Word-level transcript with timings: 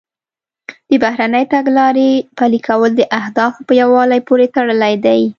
د 0.89 0.91
بهرنۍ 1.03 1.45
تګلارې 1.53 2.11
پلي 2.37 2.59
کول 2.67 2.91
د 2.95 3.01
اهدافو 3.19 3.59
په 3.67 3.73
یووالي 3.81 4.19
پورې 4.27 4.47
تړلي 4.55 4.93
دي 5.05 5.21